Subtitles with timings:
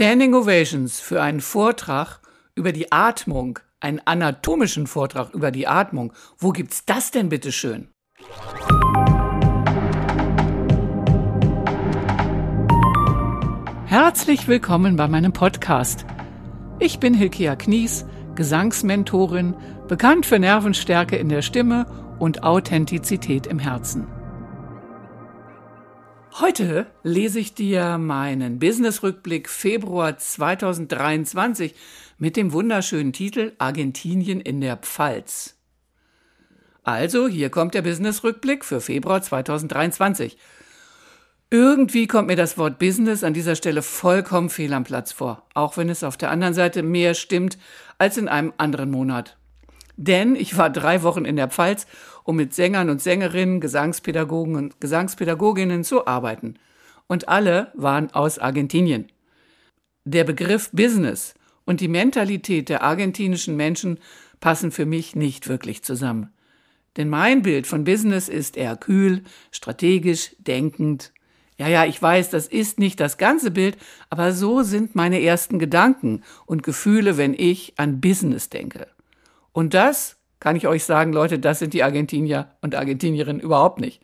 [0.00, 2.20] Standing Ovations für einen Vortrag
[2.54, 6.12] über die Atmung, einen anatomischen Vortrag über die Atmung.
[6.38, 7.88] Wo gibt's das denn bitte schön?
[13.86, 16.06] Herzlich willkommen bei meinem Podcast.
[16.78, 18.06] Ich bin Hilkia Knies,
[18.36, 19.56] Gesangsmentorin,
[19.88, 21.86] bekannt für Nervenstärke in der Stimme
[22.20, 24.06] und Authentizität im Herzen.
[26.40, 31.74] Heute lese ich dir meinen Business-Rückblick Februar 2023
[32.16, 35.56] mit dem wunderschönen Titel Argentinien in der Pfalz.
[36.84, 40.38] Also, hier kommt der Business-Rückblick für Februar 2023.
[41.50, 45.76] Irgendwie kommt mir das Wort Business an dieser Stelle vollkommen fehl am Platz vor, auch
[45.76, 47.58] wenn es auf der anderen Seite mehr stimmt
[47.98, 49.36] als in einem anderen Monat.
[49.96, 51.88] Denn ich war drei Wochen in der Pfalz,
[52.28, 56.56] um mit Sängern und Sängerinnen, Gesangspädagogen und Gesangspädagoginnen zu arbeiten.
[57.06, 59.10] Und alle waren aus Argentinien.
[60.04, 61.32] Der Begriff Business
[61.64, 63.98] und die Mentalität der argentinischen Menschen
[64.40, 66.30] passen für mich nicht wirklich zusammen.
[66.98, 71.14] Denn mein Bild von Business ist eher kühl, strategisch, denkend.
[71.56, 73.78] Ja, ja, ich weiß, das ist nicht das ganze Bild,
[74.10, 78.86] aber so sind meine ersten Gedanken und Gefühle, wenn ich an Business denke.
[79.52, 84.00] Und das kann ich euch sagen, Leute, das sind die Argentinier und Argentinierinnen überhaupt nicht.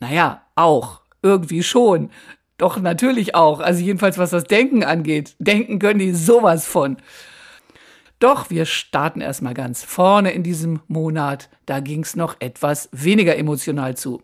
[0.00, 1.00] Naja, auch.
[1.22, 2.10] Irgendwie schon.
[2.58, 3.60] Doch natürlich auch.
[3.60, 5.34] Also jedenfalls was das Denken angeht.
[5.38, 6.96] Denken können die sowas von.
[8.18, 11.48] Doch wir starten erstmal ganz vorne in diesem Monat.
[11.66, 14.22] Da ging es noch etwas weniger emotional zu.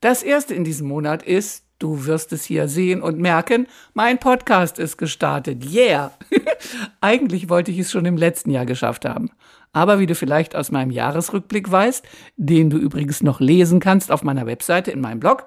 [0.00, 4.78] Das erste in diesem Monat ist, du wirst es hier sehen und merken, mein Podcast
[4.78, 5.64] ist gestartet.
[5.64, 6.12] Yeah!
[7.00, 9.30] Eigentlich wollte ich es schon im letzten Jahr geschafft haben.
[9.72, 12.04] Aber wie du vielleicht aus meinem Jahresrückblick weißt,
[12.36, 15.46] den du übrigens noch lesen kannst auf meiner Webseite in meinem Blog,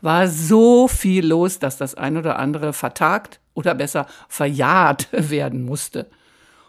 [0.00, 6.06] war so viel los, dass das ein oder andere vertagt oder besser verjahrt werden musste.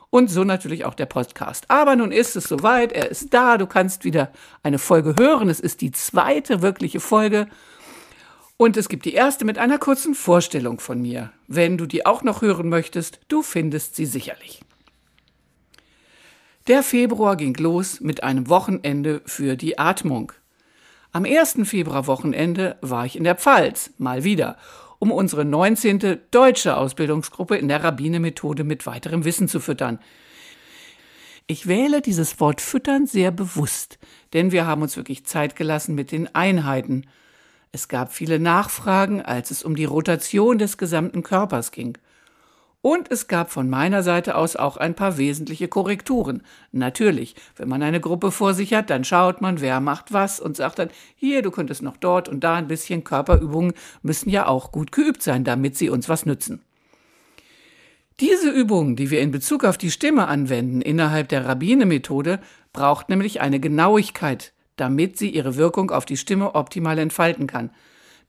[0.09, 1.65] Und so natürlich auch der Podcast.
[1.69, 4.31] Aber nun ist es soweit, er ist da, du kannst wieder
[4.63, 5.49] eine Folge hören.
[5.49, 7.47] Es ist die zweite wirkliche Folge.
[8.55, 11.31] Und es gibt die erste mit einer kurzen Vorstellung von mir.
[11.47, 14.61] Wenn du die auch noch hören möchtest, du findest sie sicherlich.
[16.67, 20.33] Der Februar ging los mit einem Wochenende für die Atmung.
[21.13, 24.57] Am ersten Februarwochenende war ich in der Pfalz, mal wieder,
[24.99, 26.19] um unsere 19.
[26.29, 29.99] deutsche Ausbildungsgruppe in der Rabbinemethode mit weiterem Wissen zu füttern.
[31.47, 33.97] Ich wähle dieses Wort füttern sehr bewusst,
[34.33, 37.07] denn wir haben uns wirklich Zeit gelassen mit den Einheiten.
[37.71, 41.97] Es gab viele Nachfragen, als es um die Rotation des gesamten Körpers ging.
[42.89, 46.41] Und es gab von meiner Seite aus auch ein paar wesentliche Korrekturen.
[46.71, 50.55] Natürlich, wenn man eine Gruppe vor sich hat, dann schaut man, wer macht was und
[50.55, 50.87] sagt dann,
[51.17, 55.21] hier, du könntest noch dort und da ein bisschen Körperübungen müssen ja auch gut geübt
[55.21, 56.61] sein, damit sie uns was nützen.
[58.21, 62.39] Diese Übungen, die wir in Bezug auf die Stimme anwenden innerhalb der Rabbine-Methode,
[62.71, 67.69] braucht nämlich eine Genauigkeit, damit sie ihre Wirkung auf die Stimme optimal entfalten kann.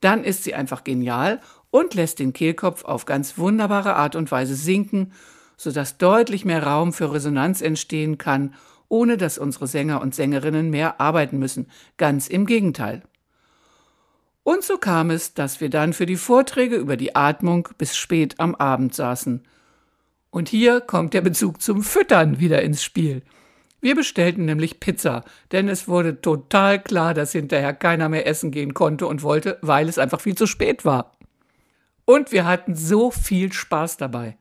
[0.01, 4.55] Dann ist sie einfach genial und lässt den Kehlkopf auf ganz wunderbare Art und Weise
[4.55, 5.13] sinken,
[5.57, 8.55] sodass deutlich mehr Raum für Resonanz entstehen kann,
[8.89, 11.67] ohne dass unsere Sänger und Sängerinnen mehr arbeiten müssen.
[11.97, 13.03] Ganz im Gegenteil.
[14.43, 18.41] Und so kam es, dass wir dann für die Vorträge über die Atmung bis spät
[18.41, 19.47] am Abend saßen.
[20.31, 23.23] Und hier kommt der Bezug zum Füttern wieder ins Spiel.
[23.81, 28.75] Wir bestellten nämlich Pizza, denn es wurde total klar, dass hinterher keiner mehr essen gehen
[28.75, 31.18] konnte und wollte, weil es einfach viel zu spät war.
[32.09, 34.39] Und wir hatten so viel Spaß dabei.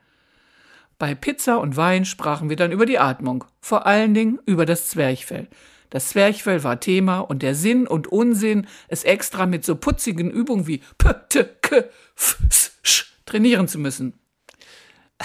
[0.98, 4.88] Bei Pizza und Wein sprachen wir dann über die Atmung, vor allen Dingen über das
[4.88, 5.50] Zwerchfell.
[5.90, 10.66] Das Zwerchfell war Thema und der Sinn und Unsinn, es extra mit so putzigen Übungen
[10.66, 11.84] wie P, T, K,
[12.16, 14.14] F, S, Sch trainieren zu müssen.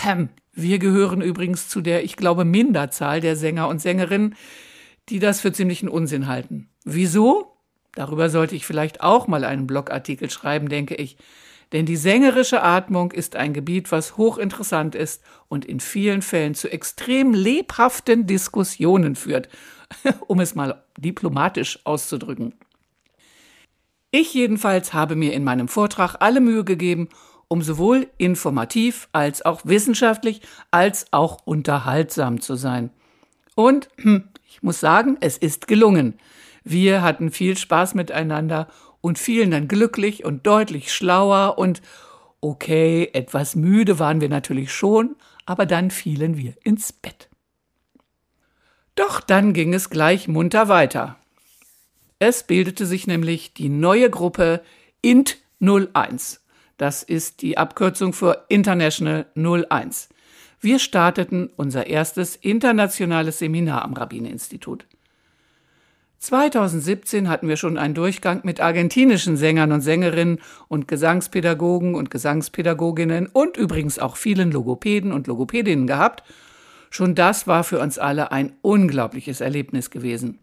[0.04, 4.34] Ähm, wir gehören übrigens zu der, ich glaube, Minderzahl der Sänger und Sängerinnen,
[5.10, 6.70] die das für ziemlichen Unsinn halten.
[6.84, 7.56] Wieso?
[7.94, 11.16] Darüber sollte ich vielleicht auch mal einen Blogartikel schreiben, denke ich.
[11.72, 16.70] Denn die sängerische Atmung ist ein Gebiet, was hochinteressant ist und in vielen Fällen zu
[16.70, 19.48] extrem lebhaften Diskussionen führt,
[20.26, 22.54] um es mal diplomatisch auszudrücken.
[24.10, 27.08] Ich jedenfalls habe mir in meinem Vortrag alle Mühe gegeben,
[27.48, 32.90] um sowohl informativ als auch wissenschaftlich als auch unterhaltsam zu sein.
[33.54, 36.18] Und hm, ich muss sagen, es ist gelungen.
[36.64, 38.68] Wir hatten viel Spaß miteinander
[39.02, 41.82] und fielen dann glücklich und deutlich schlauer und
[42.40, 47.28] okay, etwas müde waren wir natürlich schon, aber dann fielen wir ins Bett.
[48.94, 51.16] Doch dann ging es gleich munter weiter.
[52.18, 54.62] Es bildete sich nämlich die neue Gruppe
[55.02, 56.40] INT 01.
[56.76, 60.08] Das ist die Abkürzung für International 01.
[60.60, 64.86] Wir starteten unser erstes internationales Seminar am Rabbininstitut.
[66.22, 70.38] 2017 hatten wir schon einen Durchgang mit argentinischen Sängern und Sängerinnen
[70.68, 76.22] und Gesangspädagogen und Gesangspädagoginnen und übrigens auch vielen Logopäden und Logopädinnen gehabt.
[76.90, 80.38] Schon das war für uns alle ein unglaubliches Erlebnis gewesen.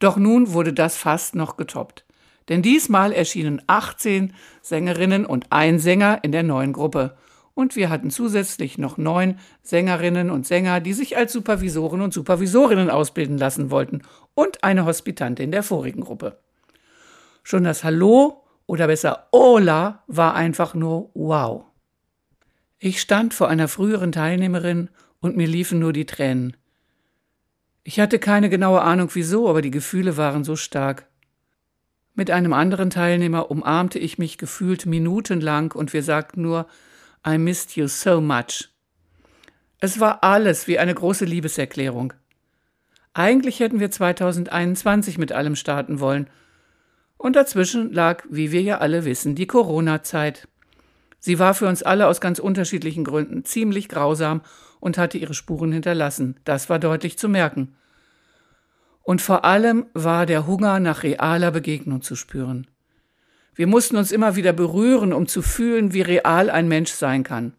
[0.00, 2.04] Doch nun wurde das fast noch getoppt.
[2.48, 7.16] Denn diesmal erschienen 18 Sängerinnen und ein Sänger in der neuen Gruppe
[7.58, 12.88] und wir hatten zusätzlich noch neun Sängerinnen und Sänger, die sich als Supervisoren und Supervisorinnen
[12.88, 14.02] ausbilden lassen wollten
[14.34, 16.38] und eine Hospitante in der vorigen Gruppe.
[17.42, 21.64] Schon das Hallo oder besser Hola war einfach nur wow.
[22.78, 24.88] Ich stand vor einer früheren Teilnehmerin
[25.18, 26.56] und mir liefen nur die Tränen.
[27.82, 31.08] Ich hatte keine genaue Ahnung wieso, aber die Gefühle waren so stark.
[32.14, 36.68] Mit einem anderen Teilnehmer umarmte ich mich gefühlt minutenlang und wir sagten nur
[37.28, 38.70] I missed you so much.
[39.80, 42.14] Es war alles wie eine große Liebeserklärung.
[43.12, 46.30] Eigentlich hätten wir 2021 mit allem starten wollen.
[47.18, 50.48] Und dazwischen lag, wie wir ja alle wissen, die Corona-Zeit.
[51.18, 54.40] Sie war für uns alle aus ganz unterschiedlichen Gründen ziemlich grausam
[54.80, 56.38] und hatte ihre Spuren hinterlassen.
[56.44, 57.74] Das war deutlich zu merken.
[59.02, 62.68] Und vor allem war der Hunger nach realer Begegnung zu spüren.
[63.58, 67.54] Wir mussten uns immer wieder berühren, um zu fühlen, wie real ein Mensch sein kann.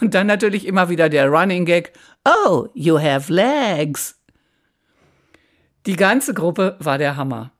[0.00, 1.92] Und dann natürlich immer wieder der Running Gag,
[2.24, 4.20] Oh, you have legs.
[5.86, 7.52] Die ganze Gruppe war der Hammer.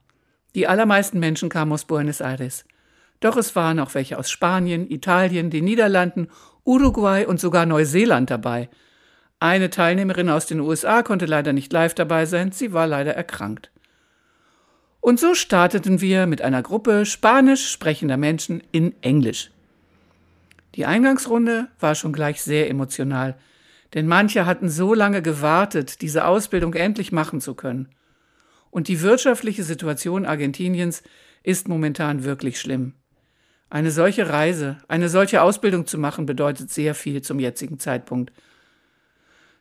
[0.55, 2.65] Die allermeisten Menschen kamen aus Buenos Aires.
[3.21, 6.27] Doch es waren auch welche aus Spanien, Italien, den Niederlanden,
[6.65, 8.69] Uruguay und sogar Neuseeland dabei.
[9.39, 13.71] Eine Teilnehmerin aus den USA konnte leider nicht live dabei sein, sie war leider erkrankt.
[14.99, 19.51] Und so starteten wir mit einer Gruppe spanisch sprechender Menschen in Englisch.
[20.75, 23.35] Die Eingangsrunde war schon gleich sehr emotional,
[23.93, 27.89] denn manche hatten so lange gewartet, diese Ausbildung endlich machen zu können.
[28.69, 31.03] Und die wirtschaftliche Situation Argentiniens
[31.41, 32.93] ist momentan wirklich schlimm.
[33.69, 38.31] Eine solche Reise, eine solche Ausbildung zu machen, bedeutet sehr viel zum jetzigen Zeitpunkt.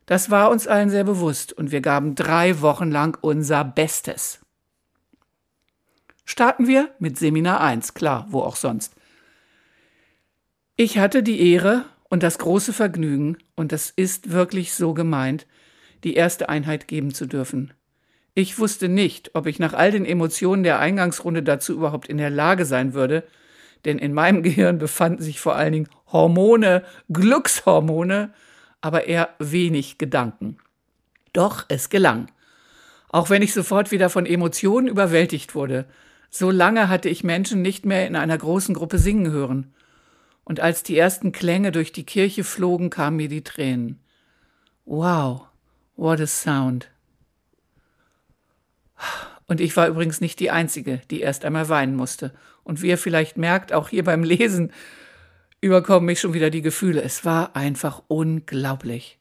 [0.06, 4.40] Das war uns allen sehr bewusst und wir gaben drei Wochen lang unser Bestes.
[6.28, 8.94] Starten wir mit Seminar 1, klar, wo auch sonst.
[10.74, 15.46] Ich hatte die Ehre und das große Vergnügen, und das ist wirklich so gemeint,
[16.02, 17.72] die erste Einheit geben zu dürfen.
[18.34, 22.30] Ich wusste nicht, ob ich nach all den Emotionen der Eingangsrunde dazu überhaupt in der
[22.30, 23.22] Lage sein würde,
[23.84, 28.34] denn in meinem Gehirn befanden sich vor allen Dingen Hormone, Glückshormone,
[28.80, 30.58] aber eher wenig Gedanken.
[31.32, 32.32] Doch es gelang.
[33.10, 35.86] Auch wenn ich sofort wieder von Emotionen überwältigt wurde,
[36.30, 39.72] so lange hatte ich Menschen nicht mehr in einer großen Gruppe singen hören.
[40.44, 44.00] Und als die ersten Klänge durch die Kirche flogen, kamen mir die Tränen.
[44.84, 45.48] Wow,
[45.96, 46.90] what a sound.
[49.46, 52.32] Und ich war übrigens nicht die Einzige, die erst einmal weinen musste.
[52.64, 54.72] Und wie ihr vielleicht merkt, auch hier beim Lesen
[55.60, 57.02] überkommen mich schon wieder die Gefühle.
[57.02, 59.18] Es war einfach unglaublich.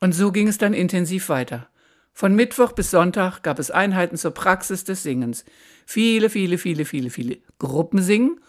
[0.00, 1.68] Und so ging es dann intensiv weiter.
[2.12, 5.44] Von Mittwoch bis Sonntag gab es Einheiten zur Praxis des Singens.
[5.86, 8.40] Viele, viele, viele, viele, viele Gruppensingen,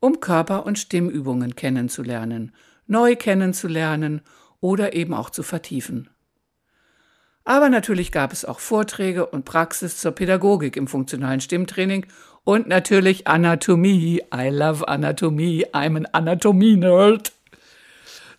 [0.00, 2.52] um Körper- und Stimmübungen kennenzulernen,
[2.86, 4.20] neu kennenzulernen
[4.60, 6.10] oder eben auch zu vertiefen.
[7.44, 12.06] Aber natürlich gab es auch Vorträge und Praxis zur Pädagogik im funktionalen Stimmtraining
[12.44, 14.22] und natürlich Anatomie.
[14.34, 15.64] I love Anatomie.
[15.72, 17.32] I'm an Anatomie-Nerd.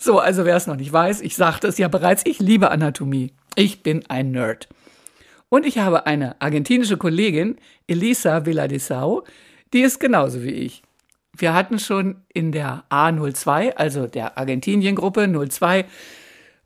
[0.02, 3.34] So, also wer es noch nicht weiß, ich sagte es ja bereits, ich liebe Anatomie.
[3.56, 4.70] Ich bin ein Nerd.
[5.50, 9.26] Und ich habe eine argentinische Kollegin, Elisa Villadesau,
[9.74, 10.84] die ist genauso wie ich.
[11.36, 15.84] Wir hatten schon in der A02, also der Argentinien-Gruppe 02,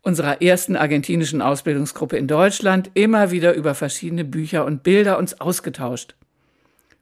[0.03, 6.13] unserer ersten argentinischen Ausbildungsgruppe in Deutschland, immer wieder über verschiedene Bücher und Bilder uns ausgetauscht.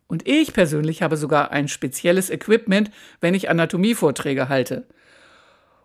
[0.07, 4.85] Und ich persönlich habe sogar ein spezielles Equipment, wenn ich Anatomievorträge halte.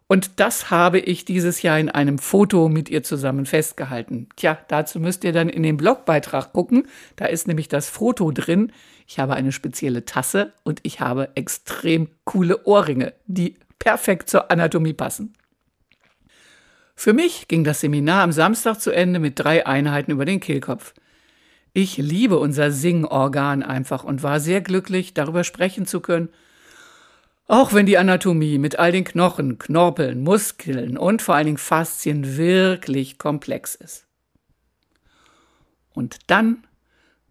[0.09, 4.29] Und das habe ich dieses Jahr in einem Foto mit ihr zusammen festgehalten.
[4.37, 6.87] Tja, dazu müsst ihr dann in den Blogbeitrag gucken.
[7.17, 8.73] Da ist nämlich das Foto drin.
[9.09, 14.93] Ich habe eine spezielle Tasse und ich habe extrem coole Ohrringe, die perfekt zur Anatomie
[14.93, 15.33] passen.
[16.95, 20.95] Für mich ging das Seminar am Samstag zu Ende mit drei Einheiten über den Kehlkopf.
[21.73, 26.29] Ich liebe unser Singorgan einfach und war sehr glücklich, darüber sprechen zu können–
[27.49, 32.37] auch wenn die Anatomie mit all den Knochen, Knorpeln, Muskeln und vor allen Dingen Faszien
[32.37, 34.07] wirklich komplex ist.
[35.95, 36.67] Und dann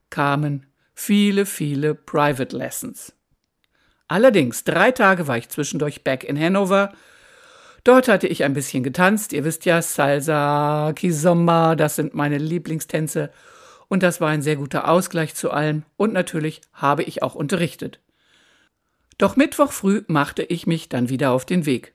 [0.09, 3.13] kamen viele, viele Private Lessons.
[4.07, 6.93] Allerdings, drei Tage war ich zwischendurch back in Hanover.
[7.83, 9.33] Dort hatte ich ein bisschen getanzt.
[9.33, 13.31] Ihr wisst ja, Salsa, Kizomba, das sind meine Lieblingstänze.
[13.87, 15.83] Und das war ein sehr guter Ausgleich zu allem.
[15.97, 17.99] Und natürlich habe ich auch unterrichtet.
[19.17, 21.93] Doch Mittwoch früh machte ich mich dann wieder auf den Weg.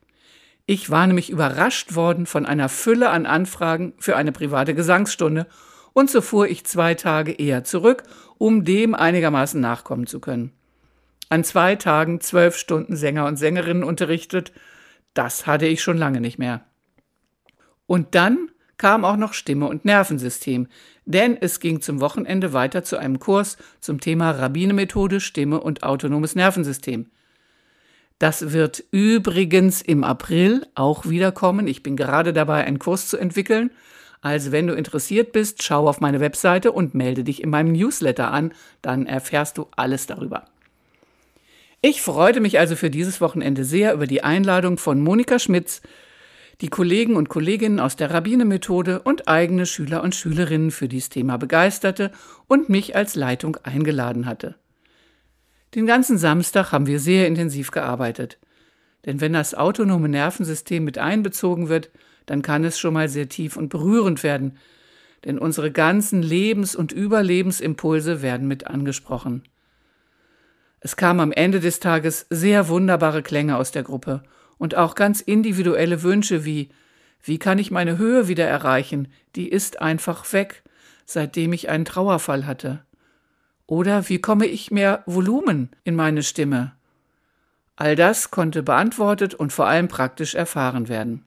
[0.66, 5.46] Ich war nämlich überrascht worden von einer Fülle an Anfragen für eine private Gesangsstunde
[5.92, 8.04] und so fuhr ich zwei Tage eher zurück,
[8.38, 10.52] um dem einigermaßen nachkommen zu können.
[11.28, 14.52] An zwei Tagen zwölf Stunden Sänger und Sängerinnen unterrichtet,
[15.14, 16.64] das hatte ich schon lange nicht mehr.
[17.86, 18.50] Und dann
[18.80, 20.66] kam auch noch Stimme und Nervensystem,
[21.04, 26.34] denn es ging zum Wochenende weiter zu einem Kurs zum Thema Rabbinemethode, Stimme und autonomes
[26.34, 27.10] Nervensystem.
[28.18, 31.66] Das wird übrigens im April auch wiederkommen.
[31.66, 33.70] Ich bin gerade dabei, einen Kurs zu entwickeln.
[34.22, 38.30] Also wenn du interessiert bist, schau auf meine Webseite und melde dich in meinem Newsletter
[38.30, 40.46] an, dann erfährst du alles darüber.
[41.82, 45.82] Ich freute mich also für dieses Wochenende sehr über die Einladung von Monika Schmitz,
[46.60, 51.38] die Kollegen und Kolleginnen aus der Rabbinemethode und eigene Schüler und Schülerinnen für dieses Thema
[51.38, 52.12] begeisterte
[52.48, 54.56] und mich als Leitung eingeladen hatte.
[55.74, 58.38] Den ganzen Samstag haben wir sehr intensiv gearbeitet.
[59.06, 61.90] Denn wenn das autonome Nervensystem mit einbezogen wird,
[62.26, 64.58] dann kann es schon mal sehr tief und berührend werden,
[65.24, 69.44] denn unsere ganzen Lebens- und Überlebensimpulse werden mit angesprochen.
[70.80, 74.22] Es kamen am Ende des Tages sehr wunderbare Klänge aus der Gruppe
[74.60, 76.68] und auch ganz individuelle Wünsche wie
[77.22, 79.08] wie kann ich meine Höhe wieder erreichen?
[79.34, 80.62] Die ist einfach weg,
[81.04, 82.82] seitdem ich einen Trauerfall hatte.
[83.66, 86.72] Oder wie komme ich mehr Volumen in meine Stimme?
[87.76, 91.24] All das konnte beantwortet und vor allem praktisch erfahren werden.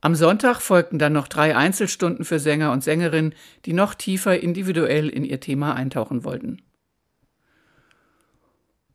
[0.00, 3.34] Am Sonntag folgten dann noch drei Einzelstunden für Sänger und Sängerinnen,
[3.66, 6.62] die noch tiefer individuell in ihr Thema eintauchen wollten.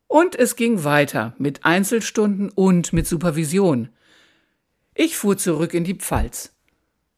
[0.07, 3.89] Und es ging weiter mit Einzelstunden und mit Supervision.
[4.93, 6.53] Ich fuhr zurück in die Pfalz.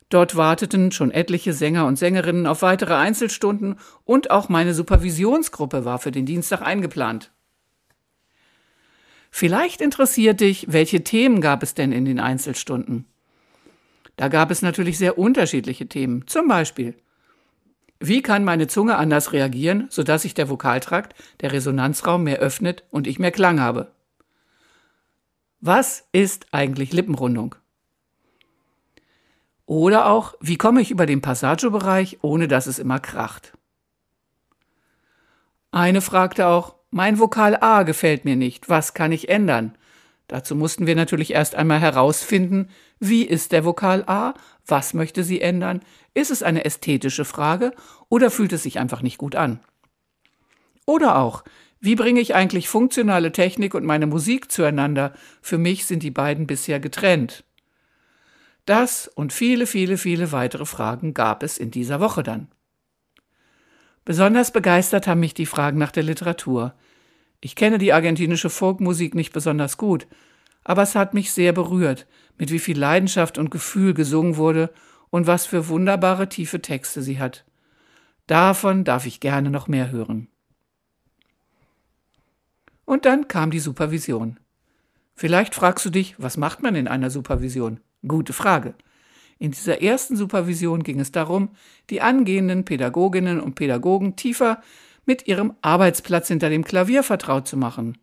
[0.09, 5.99] Dort warteten schon etliche Sänger und Sängerinnen auf weitere Einzelstunden und auch meine Supervisionsgruppe war
[5.99, 7.31] für den Dienstag eingeplant.
[9.29, 13.05] Vielleicht interessiert dich, welche Themen gab es denn in den Einzelstunden?
[14.15, 16.25] Da gab es natürlich sehr unterschiedliche Themen.
[16.25, 16.95] Zum Beispiel,
[17.99, 23.07] wie kann meine Zunge anders reagieren, sodass sich der Vokaltrakt, der Resonanzraum mehr öffnet und
[23.07, 23.91] ich mehr Klang habe?
[25.59, 27.55] Was ist eigentlich Lippenrundung?
[29.65, 33.53] Oder auch, wie komme ich über den Passaggio-Bereich, ohne dass es immer kracht?
[35.71, 39.77] Eine fragte auch, mein Vokal A gefällt mir nicht, was kann ich ändern?
[40.27, 44.33] Dazu mussten wir natürlich erst einmal herausfinden, wie ist der Vokal A,
[44.67, 45.81] was möchte sie ändern,
[46.13, 47.73] ist es eine ästhetische Frage
[48.09, 49.59] oder fühlt es sich einfach nicht gut an?
[50.85, 51.43] Oder auch,
[51.79, 55.13] wie bringe ich eigentlich funktionale Technik und meine Musik zueinander?
[55.41, 57.43] Für mich sind die beiden bisher getrennt.
[58.65, 62.47] Das und viele, viele, viele weitere Fragen gab es in dieser Woche dann.
[64.03, 66.73] Besonders begeistert haben mich die Fragen nach der Literatur.
[67.39, 70.07] Ich kenne die argentinische Folkmusik nicht besonders gut,
[70.67, 72.07] aber es hat mich sehr berührt,
[72.37, 74.69] mit wie viel Leidenschaft und Gefühl gesungen wurde
[75.09, 77.45] und was für wunderbare tiefe Texte sie hat.
[78.27, 80.27] Davon darf ich gerne noch mehr hören.
[82.83, 84.41] Und dann kam die Supervision.
[85.15, 87.79] Vielleicht fragst du dich, was macht man in einer Supervision?
[88.05, 88.75] Gute Frage.
[89.39, 91.49] In dieser ersten Supervision ging es darum,
[91.89, 94.61] die angehenden Pädagoginnen und Pädagogen tiefer
[95.05, 97.97] mit ihrem Arbeitsplatz hinter dem Klavier vertraut zu machen.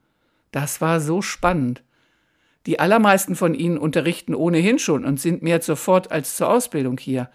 [0.51, 1.84] Das war so spannend.
[2.67, 6.99] Die allermeisten von ihnen unterrichten ohnehin schon und sind mehr zur Fort- als zur Ausbildung
[6.99, 7.31] hier.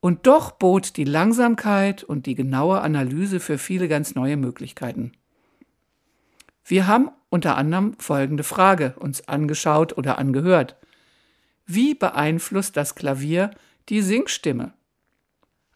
[0.00, 5.12] Und doch bot die Langsamkeit und die genaue Analyse für viele ganz neue Möglichkeiten.
[6.64, 10.76] Wir haben unter anderem folgende Frage uns angeschaut oder angehört.
[11.66, 13.52] Wie beeinflusst das Klavier
[13.88, 14.72] die Singstimme?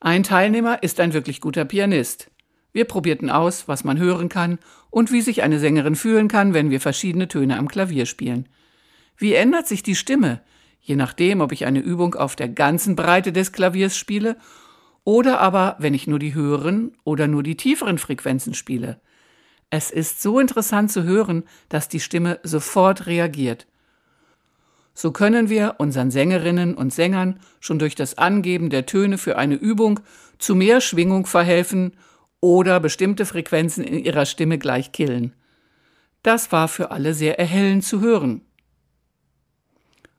[0.00, 2.30] Ein Teilnehmer ist ein wirklich guter Pianist.
[2.76, 4.58] Wir probierten aus, was man hören kann
[4.90, 8.50] und wie sich eine Sängerin fühlen kann, wenn wir verschiedene Töne am Klavier spielen.
[9.16, 10.42] Wie ändert sich die Stimme,
[10.82, 14.36] je nachdem, ob ich eine Übung auf der ganzen Breite des Klaviers spiele
[15.04, 19.00] oder aber, wenn ich nur die höheren oder nur die tieferen Frequenzen spiele.
[19.70, 23.66] Es ist so interessant zu hören, dass die Stimme sofort reagiert.
[24.92, 29.54] So können wir unseren Sängerinnen und Sängern schon durch das Angeben der Töne für eine
[29.54, 30.00] Übung
[30.36, 31.92] zu mehr Schwingung verhelfen
[32.40, 35.34] oder bestimmte Frequenzen in ihrer Stimme gleich killen.
[36.22, 38.42] Das war für alle sehr erhellend zu hören.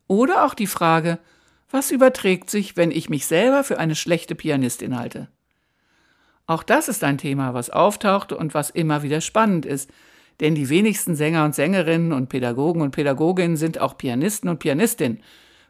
[0.08, 1.20] Oder auch die Frage,
[1.70, 5.28] was überträgt sich, wenn ich mich selber für eine schlechte Pianistin halte?
[6.46, 9.92] Auch das ist ein Thema, was auftauchte und was immer wieder spannend ist,
[10.40, 15.24] Denn die wenigsten Sänger und Sängerinnen und Pädagogen und Pädagoginnen sind auch Pianisten und Pianistinnen.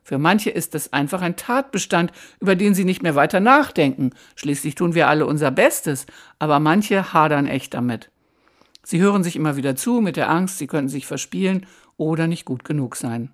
[0.08, 4.12] Für manche ist es einfach ein Tatbestand, über den sie nicht mehr weiter nachdenken.
[4.38, 6.06] Schließlich tun wir alle unser Bestes,
[6.40, 8.10] aber manche hadern echt damit.
[8.84, 11.66] Sie hören sich immer wieder zu mit der Angst, sie könnten sich verspielen
[11.98, 13.34] oder nicht gut genug sein.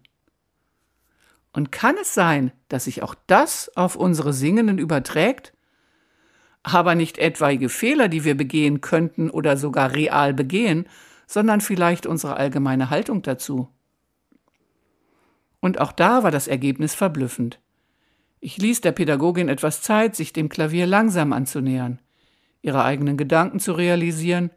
[1.52, 5.54] Und kann es sein, dass sich auch das auf unsere Singenden überträgt?
[6.64, 10.88] Aber nicht etwaige Fehler, die wir begehen könnten oder sogar real begehen,
[11.28, 13.70] sondern vielleicht unsere allgemeine Haltung dazu.
[15.64, 17.62] Und auch da war das Ergebnis verblüffend.
[18.42, 22.00] Ich ließ der Pädagogin etwas Zeit, sich dem Klavier langsam anzunähern,
[22.62, 24.52] ihre eigenen Gedanken zu realisieren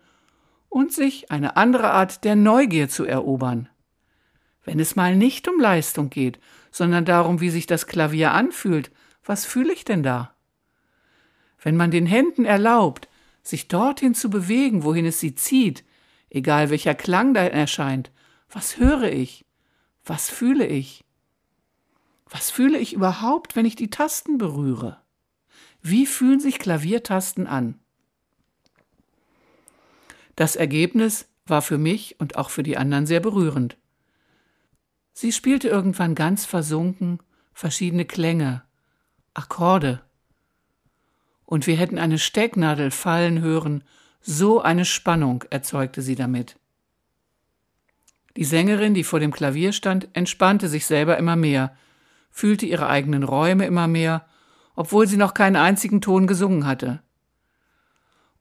[0.69, 3.69] und sich eine andere Art der Neugier zu erobern.
[4.65, 6.41] Wenn es mal nicht um Leistung geht,
[6.73, 8.91] sondern darum, wie sich das Klavier anfühlt,
[9.23, 10.35] was fühle ich denn da?
[11.63, 13.09] Wenn man den Händen erlaubt,
[13.45, 15.85] sich dorthin zu bewegen, wohin es sie zieht,
[16.31, 18.11] egal welcher Klang da erscheint,
[18.51, 19.46] was höre ich?
[20.07, 21.05] Was fühle ich?
[22.31, 25.01] Was fühle ich überhaupt, wenn ich die Tasten berühre?
[25.83, 27.79] Wie fühlen sich Klaviertasten an?
[30.37, 33.77] Das Ergebnis war für mich und auch für die anderen sehr berührend.
[35.13, 37.21] Sie spielte irgendwann ganz versunken
[37.53, 38.63] verschiedene Klänge,
[39.35, 40.03] Akkorde.
[41.47, 43.83] Und wir hätten eine Stecknadel fallen hören,
[44.21, 46.59] so eine Spannung erzeugte sie damit.
[48.37, 51.75] Die Sängerin, die vor dem Klavier stand, entspannte sich selber immer mehr,
[52.31, 54.27] fühlte ihre eigenen Räume immer mehr,
[54.75, 57.01] obwohl sie noch keinen einzigen Ton gesungen hatte.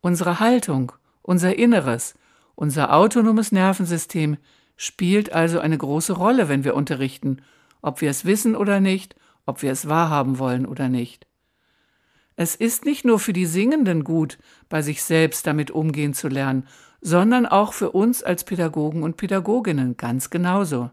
[0.01, 2.13] Unsere Haltung, unser Inneres,
[2.55, 4.37] unser autonomes Nervensystem
[4.75, 7.41] spielt also eine große Rolle, wenn wir unterrichten,
[7.81, 11.25] ob wir es wissen oder nicht, ob wir es wahrhaben wollen oder nicht.
[12.35, 14.37] Es ist nicht nur für die Singenden gut,
[14.67, 16.67] bei sich selbst damit umgehen zu lernen,
[17.01, 20.89] sondern auch für uns als Pädagogen und Pädagoginnen ganz genauso.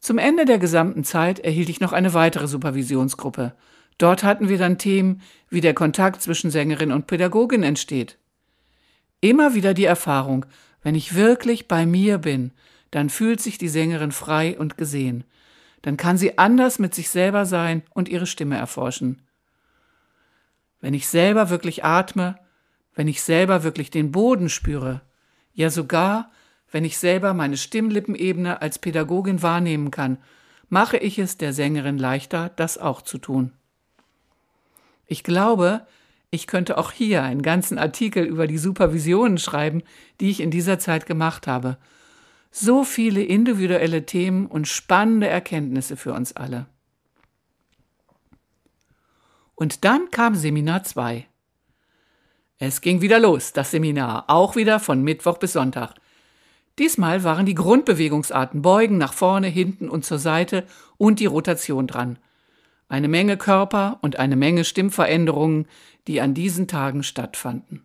[0.00, 3.54] Zum Ende der gesamten Zeit erhielt ich noch eine weitere Supervisionsgruppe.
[3.98, 8.18] Dort hatten wir dann Themen, wie der Kontakt zwischen Sängerin und Pädagogin entsteht.
[9.20, 10.46] Immer wieder die Erfahrung,
[10.82, 12.52] wenn ich wirklich bei mir bin,
[12.90, 15.24] dann fühlt sich die Sängerin frei und gesehen.
[15.86, 19.22] Dann kann sie anders mit sich selber sein und ihre Stimme erforschen.
[20.80, 22.40] Wenn ich selber wirklich atme,
[22.96, 25.02] wenn ich selber wirklich den Boden spüre,
[25.54, 26.32] ja sogar,
[26.72, 30.18] wenn ich selber meine Stimmlippenebene als Pädagogin wahrnehmen kann,
[30.68, 33.52] mache ich es der Sängerin leichter, das auch zu tun.
[35.06, 35.86] Ich glaube,
[36.30, 39.84] ich könnte auch hier einen ganzen Artikel über die Supervisionen schreiben,
[40.18, 41.78] die ich in dieser Zeit gemacht habe.
[42.50, 46.66] So viele individuelle Themen und spannende Erkenntnisse für uns alle.
[49.54, 51.26] Und dann kam Seminar 2.
[52.58, 55.94] Es ging wieder los, das Seminar, auch wieder von Mittwoch bis Sonntag.
[56.78, 60.66] Diesmal waren die Grundbewegungsarten Beugen nach vorne, hinten und zur Seite
[60.98, 62.18] und die Rotation dran
[62.88, 65.66] eine Menge Körper und eine Menge Stimmveränderungen,
[66.06, 67.84] die an diesen Tagen stattfanden.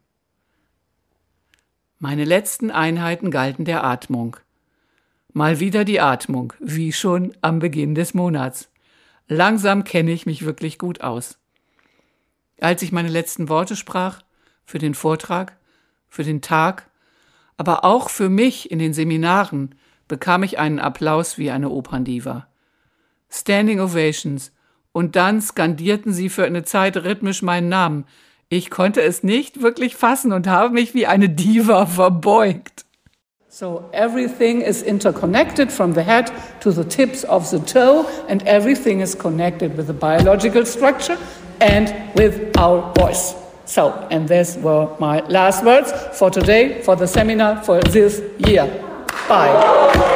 [1.97, 4.37] Meine letzten Einheiten galten der Atmung.
[5.33, 8.69] Mal wieder die Atmung, wie schon am Beginn des Monats.
[9.29, 11.37] Langsam kenne ich mich wirklich gut aus.
[12.59, 14.23] Als ich meine letzten Worte sprach,
[14.65, 15.57] für den Vortrag,
[16.09, 16.89] für den Tag,
[17.55, 19.75] aber auch für mich in den Seminaren,
[20.09, 22.47] bekam ich einen Applaus wie eine Operndiva.
[23.29, 24.51] Standing Ovations,
[24.91, 28.05] und dann skandierten sie für eine Zeit rhythmisch meinen Namen.
[28.49, 32.85] Ich konnte es nicht wirklich fassen und habe mich wie eine Diva verbeugt.
[33.53, 39.01] So everything is interconnected from the head to the tips of the toe and everything
[39.01, 41.17] is connected with the biological structure
[41.59, 43.35] and with our voice.
[43.65, 48.67] So, and these were my last words for today, for the seminar for this year.
[49.27, 50.10] Bye.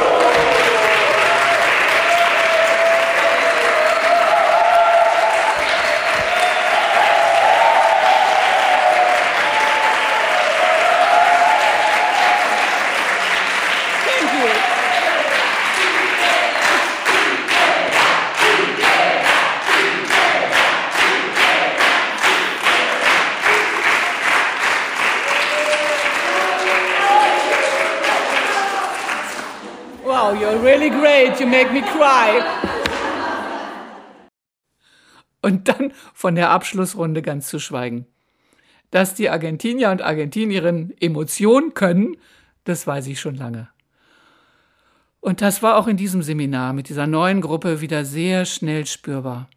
[30.06, 32.42] Really great, you make me cry.
[35.42, 38.06] Und dann von der Abschlussrunde ganz zu schweigen.
[38.90, 42.16] Dass die Argentinier und Argentinierinnen Emotionen können,
[42.64, 43.68] das weiß ich schon lange.
[45.20, 49.48] Und das war auch in diesem Seminar mit dieser neuen Gruppe wieder sehr schnell spürbar.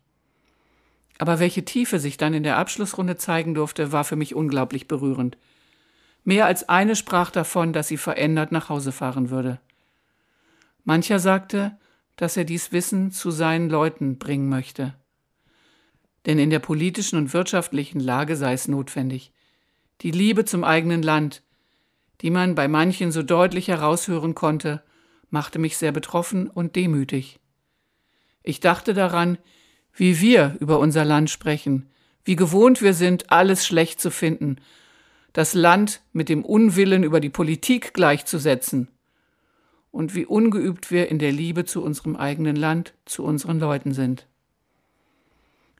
[1.19, 5.37] Aber welche Tiefe sich dann in der Abschlussrunde zeigen durfte, war für mich unglaublich berührend.
[6.23, 9.59] Mehr als eine sprach davon, dass sie verändert nach Hause fahren würde.
[10.89, 11.77] Mancher sagte,
[12.15, 14.95] dass er dies Wissen zu seinen Leuten bringen möchte.
[16.25, 19.31] Denn in der politischen und wirtschaftlichen Lage sei es notwendig.
[20.01, 21.43] Die Liebe zum eigenen Land,
[22.21, 24.81] die man bei manchen so deutlich heraushören konnte,
[25.29, 27.39] machte mich sehr betroffen und demütig.
[28.41, 29.37] Ich dachte daran,
[29.93, 31.87] wie wir über unser Land sprechen,
[32.25, 34.55] wie gewohnt wir sind, alles schlecht zu finden,
[35.33, 38.87] das Land mit dem Unwillen über die Politik gleichzusetzen
[39.91, 44.27] und wie ungeübt wir in der Liebe zu unserem eigenen Land, zu unseren Leuten sind.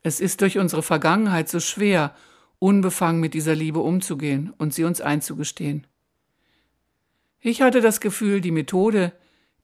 [0.01, 2.15] Es ist durch unsere Vergangenheit so schwer,
[2.57, 5.87] unbefangen mit dieser Liebe umzugehen und sie uns einzugestehen.
[7.41, 9.13] Ich hatte das Gefühl, die Methode,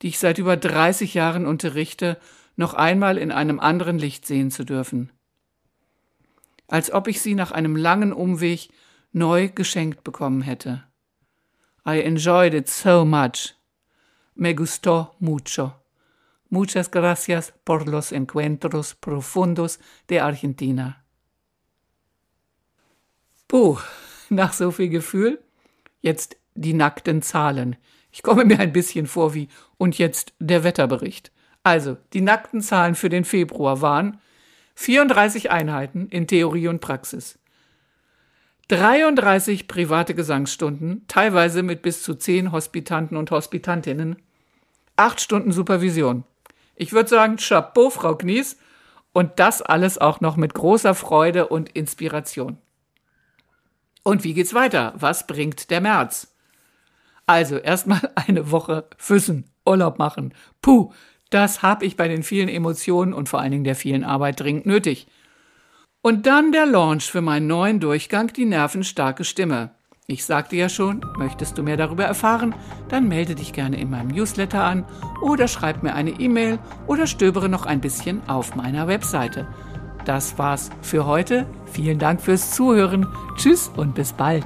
[0.02, 2.18] die ich seit über 30 Jahren unterrichte,
[2.56, 5.12] noch einmal in einem anderen Licht sehen zu dürfen.
[6.68, 8.70] Als ob ich sie nach einem langen Umweg
[9.12, 10.84] neu geschenkt bekommen hätte.
[11.88, 13.56] I enjoyed it so much.
[14.36, 15.82] Me gustó mucho.
[16.50, 21.04] Muchas gracias por los encuentros profundos de Argentina.
[23.48, 23.78] Puh,
[24.30, 25.40] nach so viel Gefühl,
[26.02, 27.78] jetzt die nackten Zahlen.
[28.12, 31.32] Ich komme mir ein bisschen vor wie und jetzt der Wetterbericht.
[31.64, 34.20] Also, die nackten Zahlen für den Februar waren
[34.76, 37.40] 34 Einheiten in Theorie und Praxis,
[38.68, 44.18] 33 private Gesangsstunden, teilweise mit bis zu 10 Hospitanten und Hospitantinnen,
[44.96, 46.24] 8 Stunden Supervision.
[46.76, 48.58] Ich würde sagen, Chapeau, Frau Knies,
[49.14, 52.58] und das alles auch noch mit großer Freude und Inspiration.
[54.04, 54.94] Und wie geht's weiter?
[54.98, 56.36] Was bringt der März?
[57.26, 60.34] Also erstmal eine Woche Füssen, Urlaub machen.
[60.62, 60.92] Puh,
[61.30, 64.66] das habe ich bei den vielen Emotionen und vor allen Dingen der vielen Arbeit dringend
[64.66, 65.08] nötig.
[66.02, 69.75] Und dann der Launch für meinen neuen Durchgang Die nervenstarke Stimme.
[70.08, 72.54] Ich sagte ja schon, möchtest du mehr darüber erfahren,
[72.90, 74.86] dann melde dich gerne in meinem Newsletter an
[75.20, 79.48] oder schreib mir eine E-Mail oder stöbere noch ein bisschen auf meiner Webseite.
[80.06, 81.48] Das war's für heute.
[81.66, 83.08] Vielen Dank fürs Zuhören.
[83.36, 84.46] Tschüss und bis bald.